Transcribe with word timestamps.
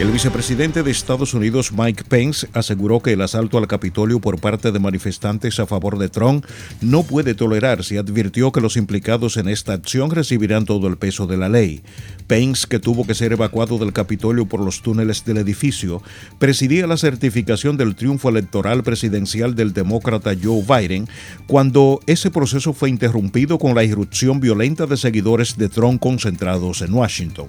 El 0.00 0.12
vicepresidente 0.12 0.82
de 0.82 0.90
Estados 0.90 1.34
Unidos, 1.34 1.72
Mike 1.72 2.04
Pence, 2.08 2.48
aseguró 2.54 3.00
que 3.00 3.12
el 3.12 3.20
asalto 3.20 3.58
al 3.58 3.66
Capitolio 3.66 4.18
por 4.18 4.40
parte 4.40 4.72
de 4.72 4.78
manifestantes 4.78 5.60
a 5.60 5.66
favor 5.66 5.98
de 5.98 6.08
Trump 6.08 6.46
no 6.80 7.02
puede 7.02 7.34
tolerarse 7.34 7.96
y 7.96 7.98
advirtió 7.98 8.50
que 8.50 8.62
los 8.62 8.78
implicados 8.78 9.36
en 9.36 9.50
esta 9.50 9.74
acción 9.74 10.10
recibirán 10.10 10.64
todo 10.64 10.86
el 10.86 10.96
peso 10.96 11.26
de 11.26 11.36
la 11.36 11.50
ley. 11.50 11.82
Pence, 12.26 12.66
que 12.66 12.78
tuvo 12.78 13.06
que 13.06 13.14
ser 13.14 13.32
evacuado 13.32 13.76
del 13.76 13.92
Capitolio 13.92 14.46
por 14.46 14.60
los 14.64 14.80
túneles 14.80 15.26
del 15.26 15.36
edificio, 15.36 16.02
presidía 16.38 16.86
la 16.86 16.96
certificación 16.96 17.76
del 17.76 17.94
triunfo 17.94 18.30
electoral 18.30 18.82
presidencial 18.82 19.54
del 19.54 19.74
demócrata 19.74 20.30
Joe 20.42 20.62
Biden 20.62 21.10
cuando 21.46 22.00
ese 22.06 22.30
proceso 22.30 22.72
fue 22.72 22.88
interrumpido 22.88 23.58
con 23.58 23.74
la 23.74 23.84
irrupción 23.84 24.40
violenta 24.40 24.86
de 24.86 24.96
seguidores 24.96 25.58
de 25.58 25.68
Trump 25.68 26.00
concentrados 26.00 26.80
en 26.80 26.94
Washington. 26.94 27.48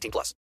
18 0.00 0.10
plus. 0.10 0.34